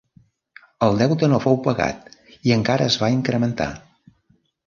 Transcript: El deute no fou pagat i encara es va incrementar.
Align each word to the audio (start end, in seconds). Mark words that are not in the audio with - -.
El 0.85 0.95
deute 1.01 1.29
no 1.33 1.39
fou 1.43 1.59
pagat 1.67 2.09
i 2.51 2.55
encara 2.57 2.89
es 2.93 2.99
va 3.05 3.13
incrementar. 3.19 3.71